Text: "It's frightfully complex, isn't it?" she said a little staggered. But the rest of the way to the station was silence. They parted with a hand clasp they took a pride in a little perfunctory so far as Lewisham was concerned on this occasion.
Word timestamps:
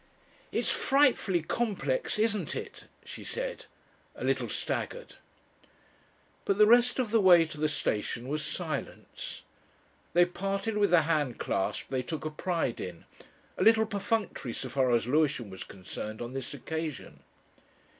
"It's 0.51 0.71
frightfully 0.71 1.43
complex, 1.43 2.17
isn't 2.17 2.55
it?" 2.55 2.87
she 3.05 3.23
said 3.23 3.65
a 4.15 4.23
little 4.23 4.49
staggered. 4.49 5.17
But 6.43 6.57
the 6.57 6.65
rest 6.65 6.97
of 6.97 7.11
the 7.11 7.21
way 7.21 7.45
to 7.45 7.59
the 7.59 7.69
station 7.69 8.27
was 8.27 8.41
silence. 8.43 9.43
They 10.13 10.25
parted 10.25 10.75
with 10.75 10.91
a 10.91 11.03
hand 11.03 11.37
clasp 11.37 11.89
they 11.89 12.01
took 12.01 12.25
a 12.25 12.31
pride 12.31 12.81
in 12.81 13.05
a 13.59 13.63
little 13.63 13.85
perfunctory 13.85 14.53
so 14.55 14.69
far 14.69 14.89
as 14.89 15.05
Lewisham 15.05 15.51
was 15.51 15.63
concerned 15.63 16.19
on 16.19 16.33
this 16.33 16.51
occasion. 16.55 17.19